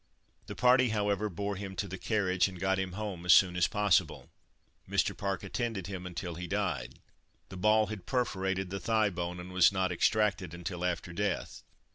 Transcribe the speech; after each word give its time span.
The 0.47 0.55
party, 0.55 0.89
however, 0.89 1.29
bore 1.29 1.57
him 1.57 1.75
to 1.75 1.87
the 1.87 1.99
carriage, 1.99 2.47
and 2.47 2.59
got 2.59 2.79
him 2.79 2.93
home 2.93 3.23
as 3.23 3.33
soon 3.33 3.55
as 3.55 3.67
possible. 3.67 4.31
Mr. 4.89 5.15
Park 5.15 5.43
attended 5.43 5.85
him 5.85 6.07
until 6.07 6.33
he 6.33 6.47
died. 6.47 6.99
The 7.49 7.57
ball 7.57 7.85
had 7.85 8.07
perforated 8.07 8.71
the 8.71 8.79
thigh 8.79 9.11
bone, 9.11 9.39
and 9.39 9.51
was 9.53 9.71
not 9.71 9.91
extracted 9.91 10.55
until 10.55 10.83
after 10.83 11.13
death. 11.13 11.61